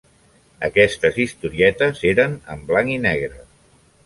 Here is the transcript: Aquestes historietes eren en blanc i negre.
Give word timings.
Aquestes 0.67 1.19
historietes 1.23 2.01
eren 2.13 2.35
en 2.55 2.65
blanc 2.73 2.95
i 2.97 2.97
negre. 3.05 3.45